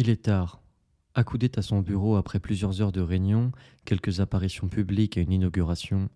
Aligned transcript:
Il 0.00 0.10
est 0.10 0.22
tard. 0.22 0.62
Accoudé 1.16 1.50
à 1.56 1.62
son 1.62 1.80
bureau 1.80 2.14
après 2.14 2.38
plusieurs 2.38 2.80
heures 2.80 2.92
de 2.92 3.00
réunion, 3.00 3.50
quelques 3.84 4.20
apparitions 4.20 4.68
publiques 4.68 5.16
et 5.18 5.22
une 5.22 5.32
inauguration, 5.32 6.08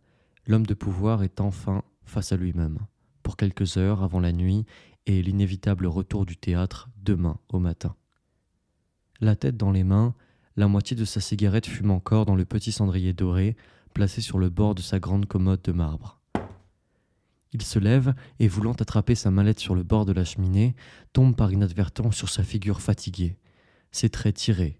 l'homme 0.47 0.67
de 0.67 0.75
pouvoir 0.75 1.25
est 1.25 1.41
enfin 1.41 1.83
face 2.05 2.31
à 2.31 2.37
lui-même, 2.37 2.79
pour 3.25 3.37
quelques 3.37 3.79
heures 3.79 4.05
avant 4.05 4.21
la 4.21 4.31
nuit 4.31 4.67
et 5.07 5.21
l'inévitable 5.21 5.87
retour 5.87 6.27
du 6.27 6.37
théâtre 6.37 6.91
demain 7.03 7.41
au 7.49 7.59
matin. 7.59 7.97
La 9.21 9.35
tête 9.35 9.57
dans 9.57 9.73
les 9.73 9.83
mains, 9.83 10.15
la 10.55 10.69
moitié 10.69 10.97
de 10.97 11.05
sa 11.05 11.21
cigarette 11.21 11.67
fume 11.67 11.91
encore 11.91 12.25
dans 12.25 12.37
le 12.37 12.45
petit 12.45 12.71
cendrier 12.71 13.13
doré 13.13 13.57
placé 13.95 14.21
sur 14.21 14.39
le 14.39 14.49
bord 14.49 14.77
de 14.77 14.81
sa 14.81 15.01
grande 15.01 15.27
commode 15.27 15.63
de 15.63 15.73
marbre. 15.73 16.21
Il 17.53 17.63
se 17.63 17.81
lève 17.81 18.15
et, 18.39 18.47
voulant 18.47 18.75
attraper 18.75 19.17
sa 19.17 19.33
mallette 19.33 19.59
sur 19.59 19.75
le 19.75 19.83
bord 19.83 20.07
de 20.07 20.13
la 20.13 20.25
cheminée, 20.25 20.77
tombe 21.13 21.35
par 21.35 21.51
inadvertance 21.51 22.15
sur 22.15 22.29
sa 22.29 22.45
figure 22.45 22.81
fatiguée, 22.81 23.37
ses 23.93 24.09
traits 24.09 24.37
tirés, 24.37 24.79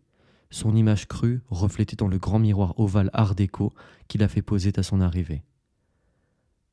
son 0.53 0.77
image 0.77 1.07
crue 1.07 1.41
reflétée 1.49 1.97
dans 1.97 2.09
le 2.09 2.19
grand 2.19 2.39
miroir 2.39 2.79
ovale 2.79 3.11
art 3.15 3.35
déco 3.35 3.73
qu'il 4.07 4.23
a 4.23 4.29
fait 4.29 4.43
poser 4.43 4.73
à 4.77 4.83
son 4.83 5.01
arrivée. 5.01 5.43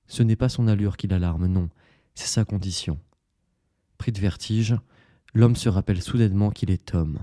Ce 0.08 0.24
n'est 0.24 0.36
pas 0.36 0.50
son 0.50 0.68
allure 0.68 0.98
qui 0.98 1.08
l'alarme, 1.08 1.48
non, 1.48 1.70
c'est 2.14 2.28
sa 2.28 2.44
condition. 2.44 3.00
Pris 3.98 4.12
de 4.12 4.20
vertige, 4.20 4.76
l'homme 5.34 5.56
se 5.56 5.70
rappelle 5.70 6.02
soudainement 6.02 6.50
qu'il 6.50 6.72
est 6.72 6.94
homme. 6.94 7.20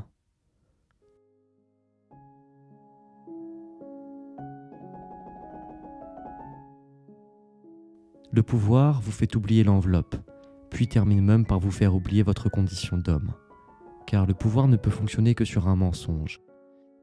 Le 8.32 8.42
pouvoir 8.42 9.00
vous 9.00 9.12
fait 9.12 9.34
oublier 9.36 9.64
l'enveloppe, 9.64 10.16
puis 10.70 10.88
termine 10.88 11.22
même 11.22 11.46
par 11.46 11.58
vous 11.58 11.70
faire 11.70 11.94
oublier 11.94 12.22
votre 12.22 12.48
condition 12.48 12.96
d'homme. 12.96 13.32
Car 14.06 14.26
le 14.26 14.34
pouvoir 14.34 14.68
ne 14.68 14.76
peut 14.76 14.90
fonctionner 14.90 15.34
que 15.34 15.44
sur 15.44 15.68
un 15.68 15.76
mensonge. 15.76 16.40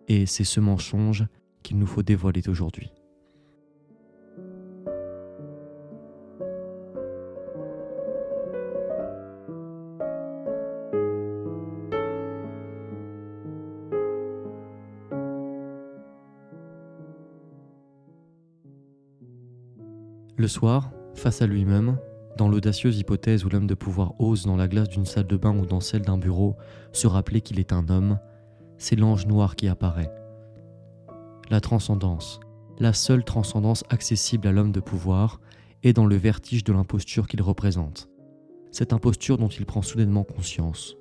Et 0.07 0.25
c'est 0.25 0.43
ce 0.43 0.59
mensonge 0.59 1.25
qu'il 1.61 1.77
nous 1.77 1.85
faut 1.85 2.03
dévoiler 2.03 2.47
aujourd'hui. 2.47 2.91
Le 20.35 20.47
soir, 20.47 20.91
face 21.13 21.41
à 21.41 21.47
lui-même, 21.47 21.97
dans 22.37 22.47
l'audacieuse 22.47 22.99
hypothèse 22.99 23.45
où 23.45 23.49
l'homme 23.49 23.67
de 23.67 23.73
pouvoir 23.73 24.19
ose 24.19 24.45
dans 24.45 24.55
la 24.55 24.67
glace 24.67 24.89
d'une 24.89 25.05
salle 25.05 25.27
de 25.27 25.37
bain 25.37 25.57
ou 25.57 25.65
dans 25.65 25.79
celle 25.79 26.01
d'un 26.01 26.17
bureau 26.17 26.55
se 26.91 27.07
rappeler 27.07 27.41
qu'il 27.41 27.59
est 27.59 27.73
un 27.73 27.87
homme, 27.89 28.19
c'est 28.77 28.95
l'ange 28.95 29.27
noir 29.27 29.55
qui 29.55 29.67
apparaît. 29.67 30.11
La 31.49 31.61
transcendance, 31.61 32.39
la 32.79 32.93
seule 32.93 33.23
transcendance 33.23 33.83
accessible 33.89 34.47
à 34.47 34.51
l'homme 34.51 34.71
de 34.71 34.79
pouvoir, 34.79 35.39
est 35.83 35.93
dans 35.93 36.05
le 36.05 36.15
vertige 36.15 36.63
de 36.63 36.73
l'imposture 36.73 37.27
qu'il 37.27 37.41
représente. 37.41 38.09
Cette 38.71 38.93
imposture 38.93 39.37
dont 39.37 39.49
il 39.49 39.65
prend 39.65 39.81
soudainement 39.81 40.23
conscience. 40.23 40.95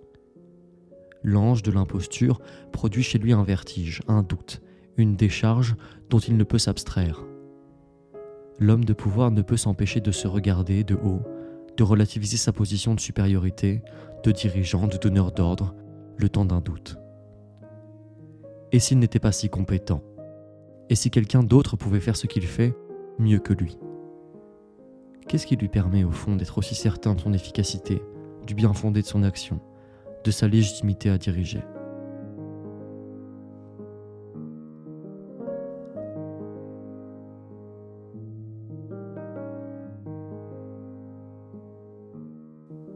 L'ange 1.22 1.62
de 1.62 1.71
l'imposture 1.71 2.41
produit 2.72 3.03
chez 3.03 3.19
lui 3.19 3.32
un 3.32 3.44
vertige, 3.44 4.03
un 4.09 4.22
doute, 4.22 4.60
une 4.97 5.16
décharge 5.16 5.76
dont 6.10 6.19
il 6.19 6.37
ne 6.37 6.44
peut 6.44 6.59
s'abstraire 6.59 7.22
l'homme 8.58 8.84
de 8.84 8.92
pouvoir 8.92 9.30
ne 9.30 9.42
peut 9.42 9.56
s'empêcher 9.56 10.00
de 10.00 10.10
se 10.10 10.28
regarder 10.28 10.84
de 10.84 10.94
haut, 10.94 11.22
de 11.76 11.82
relativiser 11.82 12.36
sa 12.36 12.52
position 12.52 12.94
de 12.94 13.00
supériorité, 13.00 13.82
de 14.24 14.30
dirigeant, 14.30 14.86
de 14.86 14.96
donneur 14.96 15.32
d'ordre, 15.32 15.74
le 16.16 16.28
temps 16.28 16.44
d'un 16.44 16.60
doute. 16.60 16.96
Et 18.70 18.78
s'il 18.78 18.98
n'était 18.98 19.18
pas 19.18 19.32
si 19.32 19.48
compétent? 19.48 20.02
Et 20.88 20.94
si 20.94 21.10
quelqu'un 21.10 21.42
d'autre 21.42 21.76
pouvait 21.76 22.00
faire 22.00 22.16
ce 22.16 22.26
qu'il 22.26 22.46
fait 22.46 22.74
mieux 23.18 23.38
que 23.38 23.52
lui? 23.52 23.78
Qu'est-ce 25.28 25.46
qui 25.46 25.56
lui 25.56 25.68
permet 25.68 26.04
au 26.04 26.10
fond 26.10 26.36
d'être 26.36 26.58
aussi 26.58 26.74
certain 26.74 27.14
de 27.14 27.20
son 27.20 27.32
efficacité, 27.32 28.02
du 28.46 28.54
bien 28.54 28.72
fondé 28.72 29.02
de 29.02 29.06
son 29.06 29.22
action, 29.22 29.60
de 30.24 30.30
sa 30.30 30.48
légitimité 30.48 31.10
à 31.10 31.18
diriger? 31.18 31.60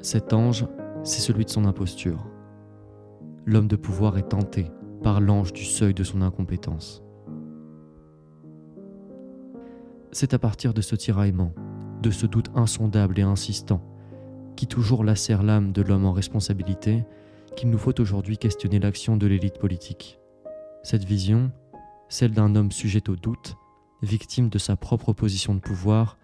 Cet 0.07 0.33
ange, 0.33 0.69
c'est 1.03 1.21
celui 1.21 1.45
de 1.45 1.51
son 1.51 1.65
imposture. 1.65 2.29
L'homme 3.45 3.67
de 3.67 3.75
pouvoir 3.75 4.19
est 4.19 4.29
tenté 4.29 4.71
par 5.03 5.21
l'ange 5.21 5.53
du 5.53 5.65
seuil 5.65 5.95
de 5.95 6.05
son 6.05 6.23
incompétence. 6.23 7.03
C'est 10.13 10.33
à 10.33 10.39
partir 10.39 10.75
de 10.75 10.81
ce 10.81 10.95
tiraillement, 10.95 11.53
de 12.03 12.13
ce 12.13 12.25
doute 12.25 12.53
insondable 12.55 13.19
et 13.19 13.23
insistant, 13.23 13.83
qui 14.55 14.69
toujours 14.69 15.03
lacère 15.03 15.43
l'âme 15.43 15.73
de 15.73 15.83
l'homme 15.83 16.07
en 16.07 16.13
responsabilité, 16.13 17.05
qu'il 17.57 17.69
nous 17.71 17.79
faut 17.79 18.01
aujourd'hui 18.01 18.39
questionner 18.39 18.79
l'action 18.79 19.17
de 19.17 19.27
l'élite 19.27 19.59
politique. 19.59 20.21
Cette 20.85 21.05
vision, 21.05 21.51
celle 22.09 22.31
d'un 22.31 22.55
homme 22.55 22.71
sujet 22.71 23.11
au 23.11 23.17
doute, 23.17 23.57
victime 24.03 24.51
de 24.51 24.59
sa 24.59 24.77
propre 24.77 25.13
position 25.13 25.57
de 25.57 25.61
pouvoir, 25.61 26.17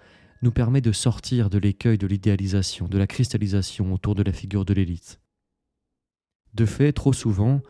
nous 0.43 0.51
permet 0.51 0.81
de 0.81 0.93
sortir 0.93 1.49
de 1.49 1.59
l'écueil 1.59 1.99
de 1.99 2.07
l'idéalisation, 2.07 2.89
de 2.89 2.99
la 2.99 3.07
cristallisation 3.07 3.93
autour 3.95 4.15
de 4.15 4.23
la 4.23 4.33
figure 4.33 4.65
de 4.65 4.75
l'élite. 4.75 5.21
De 6.55 6.67
fait, 6.67 6.93
trop 6.93 7.13
souvent, 7.13 7.61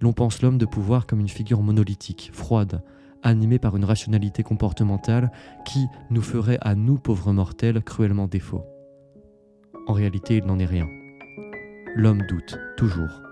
l'on 0.00 0.12
pense 0.12 0.42
l'homme 0.42 0.58
de 0.58 0.66
pouvoir 0.66 1.06
comme 1.06 1.20
une 1.20 1.28
figure 1.28 1.62
monolithique, 1.62 2.30
froide, 2.32 2.82
animée 3.22 3.58
par 3.58 3.76
une 3.76 3.84
rationalité 3.84 4.42
comportementale 4.42 5.30
qui 5.64 5.86
nous 6.10 6.22
ferait 6.22 6.58
à 6.60 6.74
nous 6.74 6.98
pauvres 6.98 7.32
mortels 7.32 7.82
cruellement 7.82 8.26
défaut. 8.26 8.64
En 9.86 9.92
réalité, 9.92 10.38
il 10.38 10.44
n'en 10.44 10.58
est 10.58 10.66
rien. 10.66 10.88
L'homme 11.94 12.22
doute, 12.28 12.58
toujours, 12.76 13.22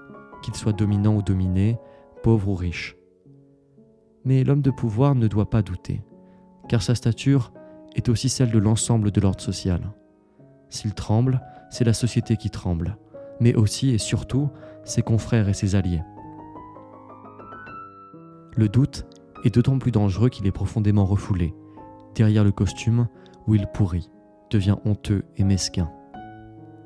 qu'il 0.42 0.54
soit 0.54 0.72
dominant 0.72 1.16
ou 1.16 1.22
dominé, 1.22 1.78
pauvre 2.22 2.48
ou 2.48 2.54
riche. 2.54 2.96
Mais 4.24 4.44
l'homme 4.44 4.62
de 4.62 4.70
pouvoir 4.70 5.14
ne 5.14 5.26
doit 5.26 5.48
pas 5.48 5.62
douter, 5.62 6.02
car 6.68 6.82
sa 6.82 6.94
stature 6.94 7.52
est 7.94 8.08
aussi 8.08 8.28
celle 8.28 8.50
de 8.50 8.58
l'ensemble 8.58 9.10
de 9.10 9.20
l'ordre 9.20 9.40
social. 9.40 9.80
S'il 10.68 10.94
tremble, 10.94 11.40
c'est 11.70 11.84
la 11.84 11.92
société 11.92 12.36
qui 12.36 12.50
tremble, 12.50 12.96
mais 13.40 13.54
aussi 13.54 13.90
et 13.90 13.98
surtout 13.98 14.50
ses 14.84 15.02
confrères 15.02 15.48
et 15.48 15.54
ses 15.54 15.74
alliés. 15.74 16.02
Le 18.56 18.68
doute 18.68 19.06
est 19.44 19.54
d'autant 19.54 19.78
plus 19.78 19.92
dangereux 19.92 20.28
qu'il 20.28 20.46
est 20.46 20.52
profondément 20.52 21.04
refoulé, 21.04 21.54
derrière 22.14 22.44
le 22.44 22.52
costume 22.52 23.08
où 23.46 23.54
il 23.54 23.66
pourrit, 23.68 24.10
devient 24.50 24.76
honteux 24.84 25.24
et 25.36 25.44
mesquin. 25.44 25.90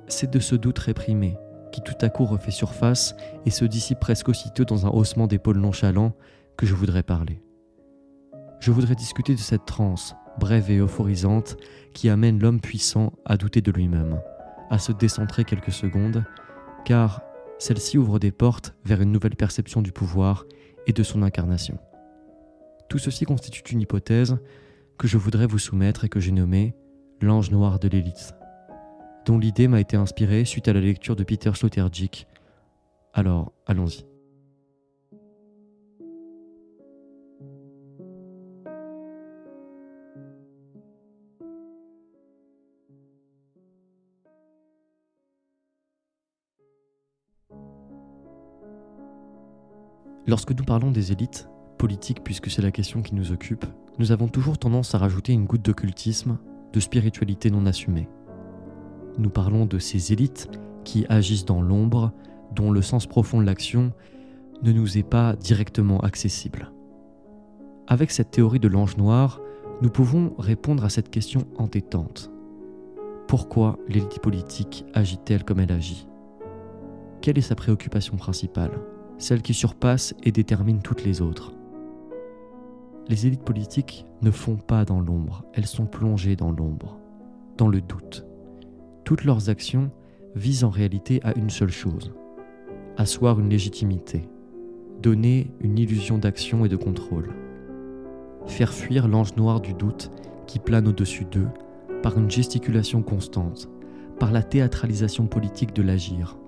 C'est 0.06 0.30
de 0.30 0.38
ce 0.38 0.54
doute 0.54 0.78
réprimé 0.78 1.36
qui 1.72 1.80
tout 1.80 1.96
à 2.02 2.08
coup 2.08 2.24
refait 2.24 2.52
surface 2.52 3.16
et 3.46 3.50
se 3.50 3.64
dissipe 3.64 3.98
presque 3.98 4.28
aussitôt 4.28 4.64
dans 4.64 4.86
un 4.86 4.90
haussement 4.90 5.26
d'épaule 5.26 5.58
nonchalant 5.58 6.12
que 6.56 6.66
je 6.66 6.74
voudrais 6.74 7.02
parler. 7.02 7.42
Je 8.60 8.70
voudrais 8.70 8.94
discuter 8.94 9.34
de 9.34 9.40
cette 9.40 9.64
transe 9.64 10.14
brève 10.38 10.70
et 10.70 10.78
euphorisante, 10.78 11.56
qui 11.92 12.08
amène 12.08 12.40
l'homme 12.40 12.60
puissant 12.60 13.12
à 13.24 13.36
douter 13.36 13.60
de 13.60 13.70
lui-même, 13.70 14.20
à 14.70 14.78
se 14.78 14.92
décentrer 14.92 15.44
quelques 15.44 15.72
secondes, 15.72 16.24
car 16.84 17.22
celle-ci 17.58 17.98
ouvre 17.98 18.18
des 18.18 18.32
portes 18.32 18.74
vers 18.84 19.00
une 19.00 19.12
nouvelle 19.12 19.36
perception 19.36 19.80
du 19.80 19.92
pouvoir 19.92 20.44
et 20.86 20.92
de 20.92 21.02
son 21.02 21.22
incarnation. 21.22 21.78
Tout 22.88 22.98
ceci 22.98 23.24
constitue 23.24 23.72
une 23.72 23.80
hypothèse 23.80 24.38
que 24.98 25.08
je 25.08 25.18
voudrais 25.18 25.46
vous 25.46 25.58
soumettre 25.58 26.04
et 26.04 26.08
que 26.08 26.20
j'ai 26.20 26.32
nommée 26.32 26.74
l'ange 27.20 27.50
noir 27.50 27.78
de 27.78 27.88
l'élite, 27.88 28.34
dont 29.24 29.38
l'idée 29.38 29.68
m'a 29.68 29.80
été 29.80 29.96
inspirée 29.96 30.44
suite 30.44 30.68
à 30.68 30.72
la 30.72 30.80
lecture 30.80 31.16
de 31.16 31.24
Peter 31.24 31.50
Sloterdijk. 31.54 32.26
Alors, 33.14 33.52
allons-y. 33.66 34.13
Lorsque 50.26 50.56
nous 50.56 50.64
parlons 50.64 50.90
des 50.90 51.12
élites, 51.12 51.48
politiques 51.76 52.24
puisque 52.24 52.50
c'est 52.50 52.62
la 52.62 52.70
question 52.70 53.02
qui 53.02 53.14
nous 53.14 53.30
occupe, 53.32 53.66
nous 53.98 54.10
avons 54.10 54.26
toujours 54.26 54.56
tendance 54.56 54.94
à 54.94 54.98
rajouter 54.98 55.32
une 55.34 55.44
goutte 55.44 55.64
d'occultisme, 55.64 56.38
de 56.72 56.80
spiritualité 56.80 57.50
non 57.50 57.66
assumée. 57.66 58.08
Nous 59.18 59.28
parlons 59.28 59.66
de 59.66 59.78
ces 59.78 60.12
élites 60.12 60.48
qui 60.82 61.04
agissent 61.10 61.44
dans 61.44 61.60
l'ombre, 61.60 62.12
dont 62.54 62.72
le 62.72 62.80
sens 62.80 63.06
profond 63.06 63.40
de 63.40 63.46
l'action 63.46 63.92
ne 64.62 64.72
nous 64.72 64.96
est 64.96 65.08
pas 65.08 65.36
directement 65.36 66.00
accessible. 66.00 66.72
Avec 67.86 68.10
cette 68.10 68.30
théorie 68.30 68.60
de 68.60 68.68
l'ange 68.68 68.96
noir, 68.96 69.40
nous 69.82 69.90
pouvons 69.90 70.32
répondre 70.38 70.84
à 70.84 70.88
cette 70.88 71.10
question 71.10 71.46
entêtante. 71.56 72.30
Pourquoi 73.28 73.78
l'élite 73.88 74.20
politique 74.20 74.86
agit-elle 74.94 75.44
comme 75.44 75.60
elle 75.60 75.72
agit? 75.72 76.08
Quelle 77.20 77.36
est 77.36 77.42
sa 77.42 77.54
préoccupation 77.54 78.16
principale? 78.16 78.72
Celle 79.18 79.42
qui 79.42 79.54
surpasse 79.54 80.14
et 80.22 80.32
détermine 80.32 80.82
toutes 80.82 81.04
les 81.04 81.22
autres. 81.22 81.52
Les 83.08 83.26
élites 83.26 83.44
politiques 83.44 84.06
ne 84.22 84.30
font 84.30 84.56
pas 84.56 84.84
dans 84.84 85.00
l'ombre, 85.00 85.44
elles 85.52 85.66
sont 85.66 85.86
plongées 85.86 86.36
dans 86.36 86.50
l'ombre, 86.50 86.98
dans 87.56 87.68
le 87.68 87.80
doute. 87.80 88.24
Toutes 89.04 89.24
leurs 89.24 89.50
actions 89.50 89.90
visent 90.34 90.64
en 90.64 90.70
réalité 90.70 91.20
à 91.22 91.36
une 91.36 91.50
seule 91.50 91.70
chose, 91.70 92.12
asseoir 92.96 93.38
une 93.38 93.50
légitimité, 93.50 94.28
donner 95.02 95.50
une 95.60 95.78
illusion 95.78 96.18
d'action 96.18 96.64
et 96.64 96.68
de 96.68 96.76
contrôle, 96.76 97.34
faire 98.46 98.72
fuir 98.72 99.06
l'ange 99.08 99.36
noir 99.36 99.60
du 99.60 99.74
doute 99.74 100.10
qui 100.46 100.58
plane 100.58 100.88
au-dessus 100.88 101.24
d'eux 101.24 101.48
par 102.02 102.18
une 102.18 102.30
gesticulation 102.30 103.02
constante, 103.02 103.68
par 104.18 104.32
la 104.32 104.42
théâtralisation 104.42 105.26
politique 105.26 105.74
de 105.74 105.82
l'agir, 105.82 106.38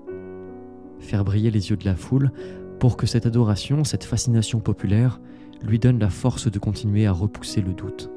faire 1.00 1.24
briller 1.24 1.50
les 1.50 1.70
yeux 1.70 1.76
de 1.76 1.84
la 1.84 1.96
foule 1.96 2.30
pour 2.78 2.96
que 2.96 3.06
cette 3.06 3.26
adoration, 3.26 3.84
cette 3.84 4.04
fascination 4.04 4.60
populaire, 4.60 5.20
lui 5.62 5.78
donne 5.78 5.98
la 5.98 6.10
force 6.10 6.50
de 6.50 6.58
continuer 6.58 7.06
à 7.06 7.12
repousser 7.12 7.62
le 7.62 7.72
doute. 7.72 8.10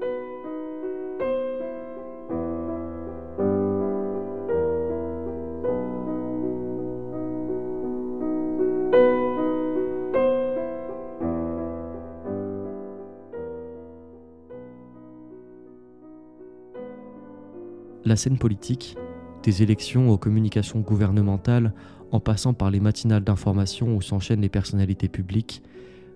La 18.05 18.15
scène 18.15 18.39
politique, 18.39 18.97
des 19.43 19.61
élections 19.61 20.09
aux 20.09 20.17
communications 20.17 20.79
gouvernementales 20.79 21.73
en 22.11 22.19
passant 22.19 22.53
par 22.53 22.71
les 22.71 22.79
matinales 22.79 23.23
d'information 23.23 23.95
où 23.95 24.01
s'enchaînent 24.01 24.41
les 24.41 24.49
personnalités 24.49 25.09
publiques, 25.09 25.61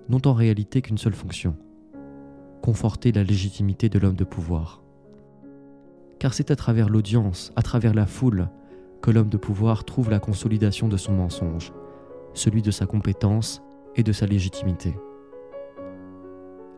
n'ont 0.09 0.25
en 0.25 0.33
réalité 0.33 0.81
qu'une 0.81 0.97
seule 0.97 1.13
fonction 1.13 1.55
conforter 2.63 3.11
la 3.11 3.23
légitimité 3.23 3.89
de 3.89 3.99
l'homme 3.99 4.15
de 4.15 4.23
pouvoir. 4.23 4.81
Car 6.17 6.33
c'est 6.33 6.49
à 6.49 6.55
travers 6.55 6.87
l'audience, 6.87 7.51
à 7.57 7.61
travers 7.61 7.93
la 7.93 8.05
foule, 8.05 8.47
que 9.01 9.11
l'homme 9.11 9.27
de 9.27 9.35
pouvoir 9.35 9.83
trouve 9.83 10.09
la 10.09 10.19
consolidation 10.19 10.87
de 10.87 10.95
son 10.95 11.11
mensonge, 11.11 11.73
celui 12.33 12.61
de 12.61 12.71
sa 12.71 12.85
compétence 12.85 13.61
et 13.97 14.03
de 14.03 14.13
sa 14.13 14.25
légitimité. 14.25 14.95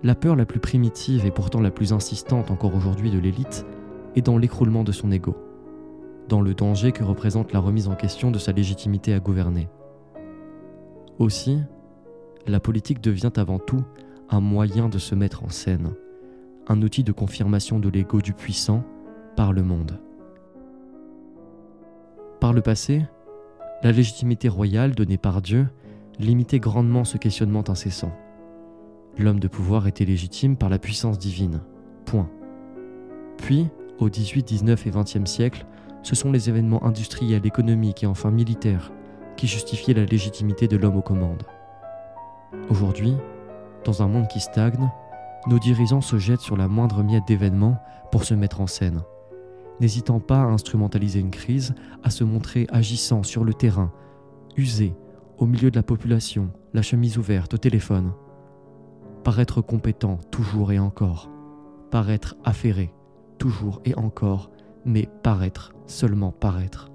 La 0.01 0.15
peur 0.15 0.35
la 0.35 0.47
plus 0.47 0.59
primitive 0.59 1.27
et 1.27 1.31
pourtant 1.31 1.61
la 1.61 1.69
plus 1.69 1.93
insistante 1.93 2.49
encore 2.49 2.75
aujourd'hui 2.75 3.11
de 3.11 3.19
l'élite 3.19 3.67
est 4.15 4.23
dans 4.23 4.39
l'écroulement 4.39 4.83
de 4.83 4.91
son 4.91 5.11
ego, 5.11 5.37
dans 6.29 6.41
le 6.41 6.53
danger 6.53 6.91
que 6.91 7.03
représente 7.03 7.53
la 7.53 7.59
remise 7.59 7.87
en 7.87 7.95
question 7.95 8.31
de 8.31 8.39
sa 8.39 8.51
légitimité 8.51 9.13
à 9.13 9.19
gouverner. 9.19 9.67
Aussi, 11.19 11.59
la 12.47 12.59
politique 12.59 13.01
devient 13.01 13.31
avant 13.37 13.59
tout 13.59 13.83
un 14.29 14.39
moyen 14.39 14.89
de 14.89 14.97
se 14.97 15.15
mettre 15.15 15.43
en 15.43 15.49
scène, 15.49 15.93
un 16.67 16.81
outil 16.81 17.03
de 17.03 17.11
confirmation 17.11 17.79
de 17.79 17.89
l'ego 17.89 18.21
du 18.21 18.33
puissant 18.33 18.83
par 19.35 19.53
le 19.53 19.63
monde. 19.63 19.99
Par 22.39 22.53
le 22.53 22.61
passé, 22.61 23.05
la 23.83 23.91
légitimité 23.91 24.49
royale 24.49 24.95
donnée 24.95 25.17
par 25.17 25.41
Dieu 25.41 25.67
limitait 26.19 26.59
grandement 26.59 27.03
ce 27.03 27.17
questionnement 27.17 27.63
incessant. 27.69 28.11
L'homme 29.17 29.39
de 29.39 29.47
pouvoir 29.47 29.87
était 29.87 30.05
légitime 30.05 30.57
par 30.57 30.69
la 30.69 30.79
puissance 30.79 31.17
divine. 31.17 31.61
Point. 32.05 32.29
Puis, 33.37 33.67
au 33.99 34.09
XVIII, 34.09 34.43
XIX 34.43 34.87
et 34.87 34.91
XXe 34.91 35.29
siècle, 35.29 35.65
ce 36.05 36.13
sont 36.13 36.31
les 36.31 36.49
événements 36.49 36.85
industriels, 36.85 37.47
économiques 37.47 38.03
et 38.03 38.07
enfin 38.07 38.29
militaires 38.29 38.91
qui 39.37 39.47
justifiaient 39.47 39.95
la 39.95 40.05
légitimité 40.05 40.67
de 40.67 40.77
l'homme 40.77 40.97
aux 40.97 41.01
commandes. 41.01 41.41
Aujourd'hui, 42.69 43.15
dans 43.83 44.03
un 44.03 44.07
monde 44.07 44.27
qui 44.27 44.39
stagne, 44.39 44.91
nos 45.47 45.57
dirigeants 45.57 46.01
se 46.01 46.19
jettent 46.19 46.41
sur 46.41 46.57
la 46.57 46.67
moindre 46.67 47.01
miette 47.01 47.27
d'événements 47.27 47.79
pour 48.11 48.23
se 48.23 48.35
mettre 48.35 48.61
en 48.61 48.67
scène, 48.67 49.01
n'hésitant 49.79 50.19
pas 50.19 50.41
à 50.41 50.45
instrumentaliser 50.45 51.19
une 51.19 51.31
crise, 51.31 51.73
à 52.03 52.11
se 52.11 52.23
montrer 52.23 52.67
agissant 52.69 53.23
sur 53.23 53.43
le 53.43 53.55
terrain, 53.55 53.91
usé, 54.57 54.93
au 55.39 55.47
milieu 55.47 55.71
de 55.71 55.75
la 55.75 55.83
population, 55.83 56.51
la 56.75 56.83
chemise 56.83 57.17
ouverte, 57.17 57.55
au 57.55 57.57
téléphone. 57.57 58.13
Paraître 59.23 59.59
compétent 59.59 60.19
toujours 60.29 60.71
et 60.71 60.77
encore, 60.77 61.31
paraître 61.89 62.35
affairé 62.43 62.93
toujours 63.39 63.81
et 63.85 63.95
encore, 63.95 64.51
mais 64.85 65.09
paraître, 65.23 65.73
seulement 65.87 66.31
paraître, 66.31 66.91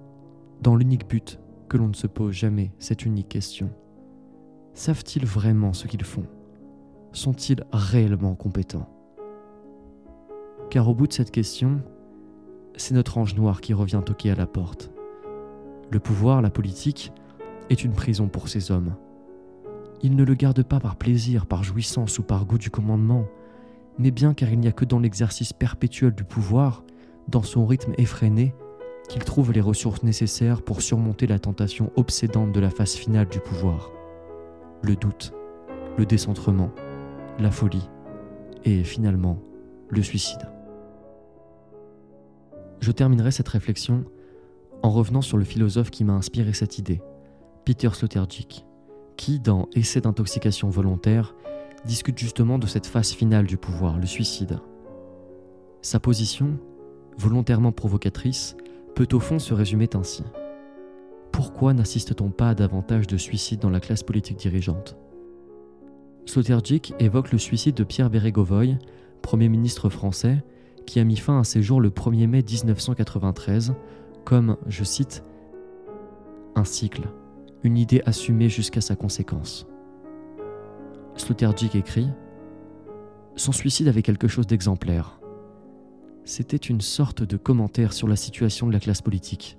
dans 0.63 0.77
l'unique 0.77 1.09
but 1.09 1.41
que 1.69 1.77
l'on 1.77 1.89
ne 1.89 1.95
se 1.95 2.07
pose 2.07 2.35
jamais 2.35 2.73
cette 2.79 3.05
unique 3.05 3.29
question. 3.29 3.71
Savent-ils 4.75 5.27
vraiment 5.27 5.73
ce 5.73 5.87
qu'ils 5.87 6.05
font? 6.05 6.27
Sont-ils 7.13 7.65
réellement 7.73 8.35
compétents? 8.35 8.89
Car 10.71 10.89
au 10.89 10.95
bout 10.95 11.09
de 11.09 11.13
cette 11.13 11.33
question, 11.33 11.83
c'est 12.77 12.95
notre 12.95 13.19
ange 13.19 13.35
noir 13.35 13.61
qui 13.61 13.75
revient 13.75 14.03
toquer 14.05 14.31
à 14.31 14.37
la 14.37 14.47
porte. 14.47 14.93
Le 15.91 15.99
pouvoir, 15.99 16.41
la 16.41 16.51
politique, 16.51 17.13
est 17.69 17.85
une 17.85 17.93
prison 17.93 18.29
pour 18.29 18.49
ces 18.49 18.71
hommes. 18.71 18.95
Ils 20.03 20.15
ne 20.15 20.25
le 20.25 20.35
gardent 20.35 20.63
pas 20.63 20.81
par 20.81 20.97
plaisir, 20.97 21.47
par 21.47 21.65
jouissance 21.65 22.19
ou 22.19 22.23
par 22.23 22.47
goût 22.47 22.59
du 22.59 22.71
commandement, 22.71 23.27
mais 23.99 24.13
bien 24.13 24.33
car 24.33 24.51
il 24.51 24.61
n'y 24.61 24.69
a 24.69 24.73
que 24.73 24.85
dans 24.85 25.01
l'exercice 25.01 25.53
perpétuel 25.53 26.15
du 26.15 26.25
pouvoir, 26.25 26.85
dans 27.29 27.43
son 27.43 27.67
rythme 27.67 27.93
effréné, 27.99 28.55
qu'ils 29.09 29.25
trouvent 29.25 29.53
les 29.53 29.61
ressources 29.61 30.03
nécessaires 30.03 30.63
pour 30.63 30.83
surmonter 30.83 31.27
la 31.27 31.39
tentation 31.39 31.91
obsédante 31.97 32.53
de 32.53 32.61
la 32.61 32.71
phase 32.71 32.95
finale 32.95 33.29
du 33.29 33.41
pouvoir 33.41 33.91
le 34.83 34.97
doute, 34.97 35.33
le 35.99 36.07
décentrement, 36.07 36.71
la 37.39 37.51
folie 37.51 37.89
et 38.65 38.85
finalement 38.85 39.39
le 39.89 40.03
suicide. 40.03 40.49
Je 42.81 42.93
terminerai 42.93 43.31
cette 43.31 43.49
réflexion 43.49 44.05
en 44.83 44.91
revenant 44.91 45.23
sur 45.23 45.37
le 45.37 45.45
philosophe 45.45 45.91
qui 45.91 46.05
m'a 46.05 46.15
inspiré 46.15 46.53
cette 46.55 46.79
idée, 46.79 47.03
Peter 47.65 47.91
Sloterdijk, 47.93 48.65
qui, 49.17 49.39
dans 49.39 49.69
Essai 49.75 50.01
d'intoxication 50.01 50.71
volontaire, 50.71 51.35
discute 51.85 52.19
justement 52.19 52.59
de 52.59 52.67
cette 52.67 52.87
phase 52.87 53.11
finale 53.11 53.47
du 53.47 53.59
pouvoir, 53.59 53.99
le 53.99 54.07
suicide. 54.07 54.61
Sa 55.83 56.01
position, 56.01 56.59
volontairement 57.21 57.71
provocatrice, 57.71 58.57
peut 58.95 59.09
au 59.13 59.21
fond 59.21 59.39
se 59.39 59.55
résumer 59.55 59.89
ainsi. 59.95 60.25
Pourquoi 61.33 61.75
n'assiste-t-on 61.75 62.31
pas 62.31 62.51
à 62.51 62.55
davantage 62.55 63.07
de 63.07 63.17
suicides 63.17 63.61
dans 63.61 63.71
la 63.71 63.81
classe 63.81 64.03
politique 64.03 64.39
dirigeante? 64.39 64.97
Sloterdijk 66.27 66.95
évoque 66.99 67.33
le 67.33 67.39
suicide 67.39 67.75
de 67.75 67.85
Pierre 67.85 68.11
Bérégovoy, 68.11 68.79
Premier 69.23 69.49
ministre 69.49 69.91
français, 69.91 70.43
qui 70.87 70.99
a 70.99 71.05
mis 71.05 71.17
fin 71.17 71.39
à 71.39 71.45
ses 71.45 71.63
jours 71.63 71.81
le 71.81 71.91
1er 71.91 72.27
mai 72.27 72.43
1993, 72.43 73.75
comme, 74.25 74.57
je 74.67 74.83
cite, 74.83 75.23
un 76.57 76.65
cycle, 76.65 77.09
une 77.63 77.77
idée 77.77 78.03
assumée 78.07 78.49
jusqu'à 78.49 78.81
sa 78.81 78.97
conséquence. 78.97 79.67
Sloterdijk 81.17 81.75
écrit 81.75 82.09
Son 83.37 83.53
suicide 83.53 83.89
avait 83.89 84.03
quelque 84.03 84.29
chose 84.29 84.47
d'exemplaire. 84.47 85.20
C'était 86.31 86.57
une 86.57 86.81
sorte 86.81 87.25
de 87.25 87.37
commentaire 87.37 87.93
sur 87.93 88.07
la 88.07 88.15
situation 88.15 88.69
de 88.69 88.73
la 88.73 88.79
classe 88.79 89.03
politique 89.03 89.59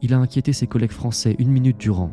il 0.00 0.14
a 0.14 0.18
inquiété 0.18 0.52
ses 0.52 0.66
collègues 0.66 0.92
français 0.92 1.34
une 1.38 1.50
minute 1.50 1.78
durant, 1.78 2.12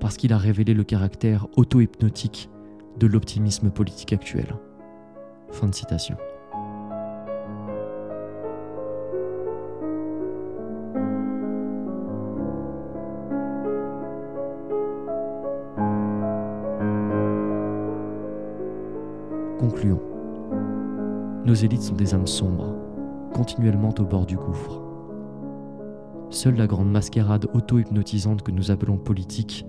parce 0.00 0.16
qu'il 0.16 0.32
a 0.32 0.38
révélé 0.38 0.74
le 0.74 0.84
caractère 0.84 1.46
auto-hypnotique 1.56 2.50
de 2.98 3.06
l'optimisme 3.06 3.70
politique 3.70 4.12
actuel. 4.12 4.56
Fin 5.52 5.68
de 5.68 5.74
citation. 5.74 6.16
Élites 21.64 21.82
sont 21.82 21.94
des 21.94 22.14
âmes 22.14 22.26
sombres, 22.26 22.74
continuellement 23.32 23.94
au 23.98 24.04
bord 24.04 24.26
du 24.26 24.36
gouffre. 24.36 24.82
Seule 26.30 26.56
la 26.56 26.66
grande 26.66 26.90
mascarade 26.90 27.46
auto-hypnotisante 27.54 28.42
que 28.42 28.50
nous 28.50 28.70
appelons 28.70 28.98
politique 28.98 29.64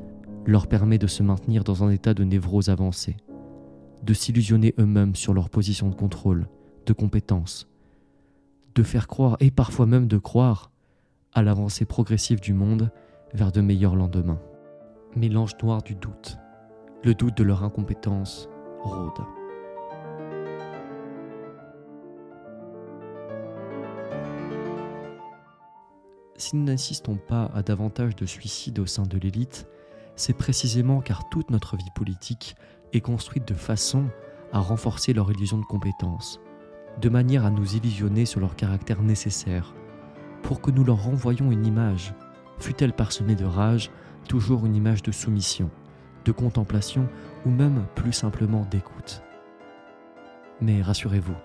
leur 0.45 0.67
permet 0.67 0.97
de 0.97 1.07
se 1.07 1.23
maintenir 1.23 1.63
dans 1.63 1.83
un 1.83 1.89
état 1.89 2.13
de 2.13 2.23
névrose 2.23 2.69
avancée, 2.69 3.17
de 4.03 4.13
s'illusionner 4.13 4.73
eux-mêmes 4.79 5.15
sur 5.15 5.33
leur 5.33 5.49
position 5.49 5.89
de 5.89 5.95
contrôle, 5.95 6.47
de 6.85 6.93
compétence, 6.93 7.67
de 8.75 8.83
faire 8.83 9.07
croire 9.07 9.37
et 9.39 9.51
parfois 9.51 9.85
même 9.85 10.07
de 10.07 10.17
croire 10.17 10.71
à 11.33 11.43
l'avancée 11.43 11.85
progressive 11.85 12.39
du 12.39 12.53
monde 12.53 12.91
vers 13.33 13.51
de 13.51 13.61
meilleurs 13.61 13.95
lendemains. 13.95 14.39
Mais 15.15 15.29
l'ange 15.29 15.53
noir 15.61 15.83
du 15.83 15.95
doute, 15.95 16.37
le 17.03 17.13
doute 17.13 17.37
de 17.37 17.43
leur 17.43 17.63
incompétence, 17.63 18.49
rôde. 18.83 19.36
Si 26.37 26.55
nous 26.55 26.63
n'assistons 26.63 27.15
pas 27.15 27.51
à 27.53 27.63
davantage 27.63 28.15
de 28.15 28.25
suicides 28.25 28.79
au 28.79 28.85
sein 28.85 29.03
de 29.03 29.17
l'élite, 29.17 29.67
c'est 30.15 30.37
précisément 30.37 31.01
car 31.01 31.29
toute 31.29 31.51
notre 31.51 31.75
vie 31.77 31.91
politique 31.95 32.55
est 32.93 33.01
construite 33.01 33.47
de 33.47 33.53
façon 33.53 34.05
à 34.53 34.59
renforcer 34.59 35.13
leur 35.13 35.31
illusion 35.31 35.57
de 35.57 35.65
compétence, 35.65 36.39
de 37.01 37.09
manière 37.09 37.45
à 37.45 37.51
nous 37.51 37.75
illusionner 37.75 38.25
sur 38.25 38.39
leur 38.39 38.55
caractère 38.55 39.01
nécessaire, 39.01 39.73
pour 40.43 40.61
que 40.61 40.71
nous 40.71 40.83
leur 40.83 41.03
renvoyions 41.03 41.51
une 41.51 41.65
image, 41.65 42.13
fût-elle 42.59 42.93
parsemée 42.93 43.35
de 43.35 43.45
rage, 43.45 43.91
toujours 44.29 44.65
une 44.65 44.75
image 44.75 45.03
de 45.03 45.11
soumission, 45.11 45.69
de 46.25 46.31
contemplation 46.31 47.07
ou 47.45 47.49
même 47.49 47.85
plus 47.95 48.13
simplement 48.13 48.65
d'écoute. 48.69 49.21
Mais 50.61 50.81
rassurez-vous, 50.81 51.35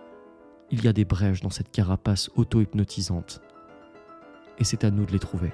il 0.70 0.84
y 0.84 0.88
a 0.88 0.92
des 0.92 1.04
brèches 1.04 1.40
dans 1.40 1.50
cette 1.50 1.70
carapace 1.70 2.30
auto-hypnotisante, 2.34 3.42
et 4.59 4.64
c'est 4.64 4.85
à 4.85 4.90
nous 4.90 5.04
de 5.04 5.12
les 5.12 5.18
trouver. 5.18 5.52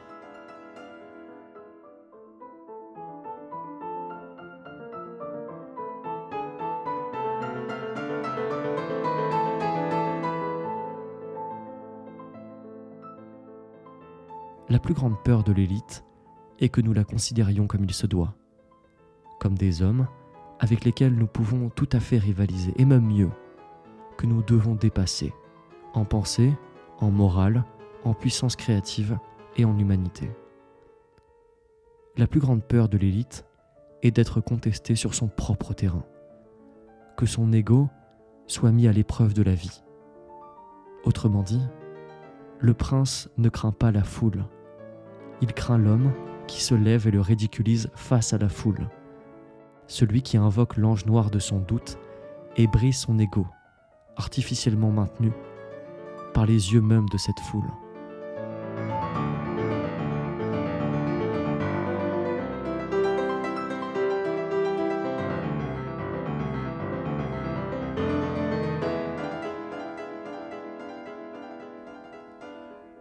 La 14.71 14.79
plus 14.79 14.95
grande 14.95 15.17
peur 15.25 15.45
de 15.45 15.53
l'élite 15.53 16.05
est 16.61 16.69
que 16.69 16.81
nous 16.81 16.93
la 16.93 17.05
considérions 17.05 17.67
comme 17.67 17.85
il 17.85 17.95
se 17.95 18.07
doit, 18.07 18.35
comme 19.41 19.57
des 19.57 19.83
hommes 19.83 20.07
avec 20.61 20.85
lesquels 20.85 21.15
nous 21.15 21.27
pouvons 21.27 21.71
tout 21.71 21.89
à 21.93 22.01
fait 22.01 22.19
rivaliser, 22.19 22.73
et 22.77 22.85
même 22.85 23.07
mieux, 23.07 23.31
que 24.17 24.27
nous 24.27 24.43
devons 24.43 24.75
dépasser, 24.75 25.33
en 25.95 26.05
pensée, 26.05 26.53
en 26.99 27.11
morale, 27.11 27.65
en 28.09 28.15
puissance 28.15 28.57
créative 28.57 29.19
et 29.57 29.65
en 29.65 29.79
humanité. 29.79 30.31
La 32.17 32.27
plus 32.27 32.41
grande 32.41 32.65
peur 32.65 32.89
de 32.89 32.99
l'élite 32.99 33.45
est 34.03 34.11
d'être 34.11 34.41
contesté 34.41 34.95
sur 34.95 35.15
son 35.15 35.29
propre 35.29 35.75
terrain, 35.75 36.05
que 37.17 37.27
son 37.27 37.53
ego 37.53 37.89
soit 38.47 38.73
mis 38.73 38.89
à 38.89 38.93
l'épreuve 38.93 39.35
de 39.35 39.43
la 39.43 39.55
vie. 39.55 39.83
Autrement 41.05 41.43
dit, 41.43 41.63
le 42.59 42.75
prince 42.75 43.31
ne 43.37 43.49
craint 43.49 43.73
pas 43.73 43.93
la 43.93 44.03
foule, 44.03 44.45
il 45.41 45.53
craint 45.53 45.79
l'homme 45.79 46.13
qui 46.49 46.63
se 46.63 46.75
lève 46.75 47.07
et 47.07 47.13
le 47.13 47.21
ridiculise 47.21 47.91
face 47.95 48.33
à 48.33 48.39
la 48.39 48.49
foule, 48.49 48.89
celui 49.87 50.23
qui 50.23 50.37
invoque 50.37 50.77
l'ange 50.77 51.07
noir 51.07 51.31
de 51.31 51.39
son 51.39 51.61
doute 51.61 51.99
et 52.57 52.67
brise 52.67 52.99
son 52.99 53.19
ego, 53.19 53.47
artificiellement 54.17 54.91
maintenu 54.91 55.31
par 56.35 56.47
les 56.47 56.73
yeux 56.73 56.81
mêmes 56.81 57.09
de 57.09 57.19
cette 57.19 57.41
foule. 57.41 57.71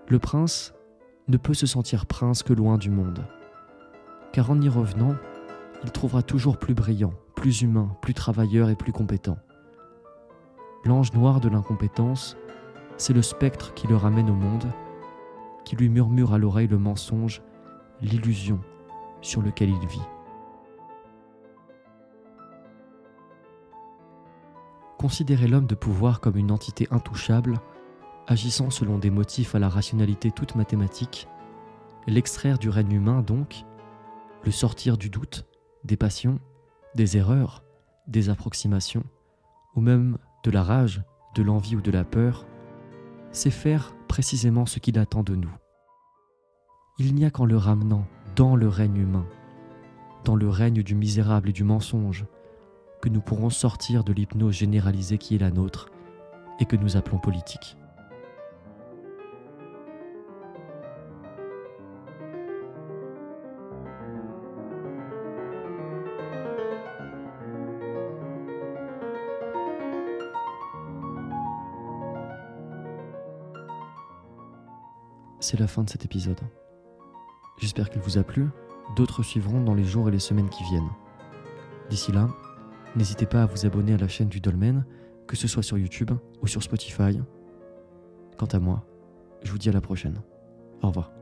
Le 0.09 0.19
prince 0.19 0.73
ne 1.27 1.35
peut 1.35 1.53
se 1.53 1.65
sentir 1.65 2.05
prince 2.05 2.41
que 2.41 2.53
loin 2.53 2.77
du 2.77 2.89
monde. 2.89 3.25
Car 4.31 4.49
en 4.49 4.61
y 4.61 4.69
revenant, 4.69 5.15
il 5.83 5.91
trouvera 5.91 6.23
toujours 6.23 6.57
plus 6.57 6.73
brillant, 6.73 7.11
plus 7.35 7.61
humain, 7.61 7.89
plus 8.01 8.13
travailleur 8.13 8.69
et 8.69 8.77
plus 8.77 8.93
compétent. 8.93 9.37
L'ange 10.85 11.11
noir 11.11 11.41
de 11.41 11.49
l'incompétence, 11.49 12.37
c'est 12.95 13.11
le 13.11 13.21
spectre 13.21 13.73
qui 13.73 13.87
le 13.87 13.97
ramène 13.97 14.29
au 14.29 14.33
monde, 14.33 14.71
qui 15.65 15.75
lui 15.75 15.89
murmure 15.89 16.33
à 16.33 16.37
l'oreille 16.37 16.67
le 16.67 16.77
mensonge, 16.77 17.41
l'illusion 18.01 18.61
sur 19.19 19.41
lequel 19.41 19.71
il 19.71 19.87
vit. 19.87 20.07
Considérer 24.97 25.49
l'homme 25.49 25.67
de 25.67 25.75
pouvoir 25.75 26.21
comme 26.21 26.37
une 26.37 26.51
entité 26.51 26.87
intouchable 26.91 27.59
agissant 28.27 28.69
selon 28.69 28.97
des 28.97 29.09
motifs 29.09 29.55
à 29.55 29.59
la 29.59 29.69
rationalité 29.69 30.31
toute 30.31 30.55
mathématique, 30.55 31.27
l'extraire 32.05 32.57
du 32.57 32.69
règne 32.69 32.91
humain 32.91 33.21
donc, 33.21 33.63
le 34.43 34.51
sortir 34.51 34.97
du 34.97 35.09
doute, 35.09 35.45
des 35.83 35.97
passions, 35.97 36.39
des 36.95 37.17
erreurs, 37.17 37.63
des 38.07 38.29
approximations, 38.29 39.03
ou 39.75 39.81
même 39.81 40.17
de 40.43 40.51
la 40.51 40.63
rage, 40.63 41.01
de 41.35 41.43
l'envie 41.43 41.75
ou 41.75 41.81
de 41.81 41.91
la 41.91 42.03
peur, 42.03 42.45
c'est 43.31 43.51
faire 43.51 43.93
précisément 44.07 44.65
ce 44.65 44.79
qu'il 44.79 44.99
attend 44.99 45.23
de 45.23 45.35
nous. 45.35 45.53
Il 46.99 47.13
n'y 47.13 47.25
a 47.25 47.29
qu'en 47.29 47.45
le 47.45 47.57
ramenant 47.57 48.05
dans 48.35 48.55
le 48.55 48.67
règne 48.67 48.97
humain, 48.97 49.25
dans 50.23 50.35
le 50.35 50.49
règne 50.49 50.83
du 50.83 50.95
misérable 50.95 51.49
et 51.49 51.53
du 51.53 51.63
mensonge, 51.63 52.25
que 53.01 53.09
nous 53.09 53.21
pourrons 53.21 53.49
sortir 53.49 54.03
de 54.03 54.13
l'hypnose 54.13 54.55
généralisée 54.55 55.17
qui 55.17 55.35
est 55.35 55.39
la 55.39 55.51
nôtre 55.51 55.89
et 56.59 56.65
que 56.65 56.75
nous 56.75 56.97
appelons 56.97 57.19
politique. 57.19 57.77
C'est 75.47 75.59
la 75.59 75.67
fin 75.67 75.83
de 75.83 75.89
cet 75.89 76.03
épisode. 76.03 76.41
J'espère 77.57 77.89
qu'il 77.89 78.01
vous 78.01 78.17
a 78.17 78.23
plu, 78.23 78.49
d'autres 78.97 79.23
suivront 79.23 79.61
dans 79.61 79.75
les 79.75 79.85
jours 79.85 80.09
et 80.09 80.11
les 80.11 80.19
semaines 80.19 80.49
qui 80.49 80.61
viennent. 80.65 80.89
D'ici 81.89 82.11
là, 82.11 82.27
n'hésitez 82.97 83.25
pas 83.25 83.43
à 83.43 83.45
vous 83.45 83.65
abonner 83.65 83.93
à 83.93 83.97
la 83.97 84.09
chaîne 84.09 84.27
du 84.27 84.41
Dolmen, 84.41 84.85
que 85.25 85.37
ce 85.37 85.47
soit 85.47 85.63
sur 85.63 85.77
YouTube 85.77 86.11
ou 86.41 86.47
sur 86.47 86.61
Spotify. 86.61 87.17
Quant 88.37 88.47
à 88.47 88.59
moi, 88.59 88.83
je 89.41 89.51
vous 89.53 89.57
dis 89.57 89.69
à 89.69 89.71
la 89.71 89.79
prochaine. 89.79 90.21
Au 90.81 90.87
revoir. 90.87 91.16